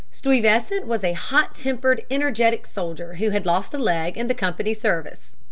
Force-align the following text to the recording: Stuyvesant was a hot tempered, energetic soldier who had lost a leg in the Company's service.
Stuyvesant 0.09 0.87
was 0.87 1.03
a 1.03 1.13
hot 1.13 1.53
tempered, 1.53 2.03
energetic 2.09 2.65
soldier 2.65 3.13
who 3.17 3.29
had 3.29 3.45
lost 3.45 3.71
a 3.71 3.77
leg 3.77 4.17
in 4.17 4.27
the 4.27 4.33
Company's 4.33 4.81
service. 4.81 5.35